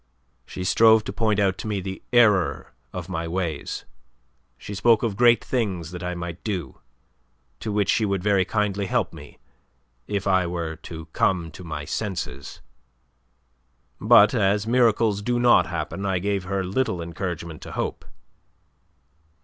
[0.47, 3.85] "She strove to point out to me the error of my ways.
[4.57, 6.79] She spoke of great things that I might do
[7.59, 9.37] to which she would very kindly help me
[10.07, 12.61] if I were to come to my senses.
[13.99, 18.03] But as miracles do not happen, I gave her little encouragement to hope."